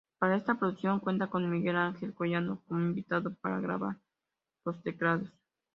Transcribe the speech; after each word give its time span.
Para 0.17 0.35
esta 0.35 0.55
producción 0.57 0.99
cuentan 0.99 1.29
con 1.29 1.47
Miguel 1.47 1.75
Ángel 1.75 2.15
Collado 2.15 2.59
como 2.67 2.79
invitado 2.81 3.35
para 3.35 3.59
grabar 3.61 3.97
los 4.65 4.81
teclados. 4.81 5.29